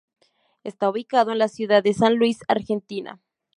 [0.63, 3.21] Está ubicado en la ciudad de San Luis, Argentina.